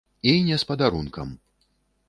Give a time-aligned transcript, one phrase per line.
[0.31, 1.37] І не з падарункам.